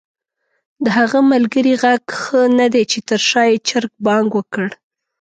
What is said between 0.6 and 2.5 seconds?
د هغه ملګري ږغ ښه